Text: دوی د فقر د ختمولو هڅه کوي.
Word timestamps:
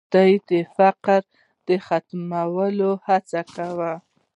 دوی 0.13 0.31
د 0.49 0.51
فقر 0.75 1.21
د 1.67 1.69
ختمولو 1.87 2.91
هڅه 3.07 3.41
کوي. 3.55 3.93